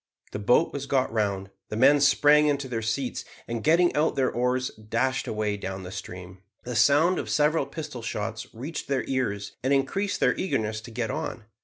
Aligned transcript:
The 0.31 0.39
boat 0.39 0.73
was 0.73 0.87
got 0.87 1.13
round, 1.13 1.51
the 1.69 1.75
men 1.75 2.01
sprang 2.01 2.47
into 2.47 2.67
their 2.67 2.81
seats, 2.81 3.23
and, 3.47 3.63
getting 3.63 3.95
out 3.95 4.15
their 4.15 4.31
oars, 4.31 4.71
dashed 4.71 5.27
away 5.27 5.57
down 5.57 5.83
the 5.83 5.91
stream. 5.91 6.39
The 6.63 6.75
sound 6.75 7.19
of 7.19 7.29
several 7.29 7.67
pistol 7.67 8.01
shots 8.01 8.47
reached 8.51 8.87
their 8.87 9.03
ears 9.05 9.57
and 9.63 9.71
increased 9.71 10.19
their 10.19 10.35
eagerness 10.35 10.81
to 10.81 10.89
get 10.91 11.11
on. 11.11 11.45